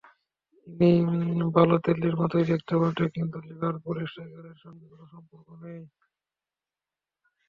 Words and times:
ইনি 0.67 0.91
বালোতেল্লির 1.55 2.15
মতোই 2.21 2.45
দেখতে 2.51 2.73
বটে, 2.81 3.05
কিন্তু 3.15 3.37
লিভারপুল 3.47 3.97
স্ট্রাইকারের 4.03 4.57
সঙ্গে 4.63 4.85
কোনো 4.91 5.05
সম্পর্ক 5.13 5.47
নেই। 5.63 5.81